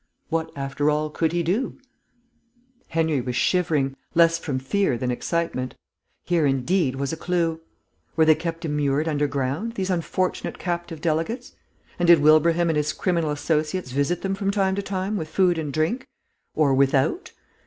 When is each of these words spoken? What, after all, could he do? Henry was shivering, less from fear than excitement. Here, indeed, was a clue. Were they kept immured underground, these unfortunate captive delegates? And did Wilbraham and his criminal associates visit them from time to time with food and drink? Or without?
What, 0.29 0.51
after 0.55 0.89
all, 0.89 1.11
could 1.11 1.31
he 1.31 1.43
do? 1.43 1.77
Henry 2.87 3.21
was 3.21 3.35
shivering, 3.35 3.95
less 4.15 4.39
from 4.39 4.57
fear 4.57 4.97
than 4.97 5.11
excitement. 5.11 5.75
Here, 6.23 6.43
indeed, 6.47 6.95
was 6.95 7.13
a 7.13 7.15
clue. 7.15 7.59
Were 8.15 8.25
they 8.25 8.33
kept 8.33 8.65
immured 8.65 9.07
underground, 9.07 9.73
these 9.75 9.91
unfortunate 9.91 10.57
captive 10.57 11.01
delegates? 11.01 11.53
And 11.99 12.07
did 12.07 12.17
Wilbraham 12.17 12.71
and 12.71 12.77
his 12.77 12.93
criminal 12.93 13.29
associates 13.29 13.91
visit 13.91 14.23
them 14.23 14.33
from 14.33 14.49
time 14.49 14.73
to 14.73 14.81
time 14.81 15.17
with 15.17 15.27
food 15.27 15.59
and 15.59 15.71
drink? 15.71 16.07
Or 16.55 16.73
without? 16.73 17.31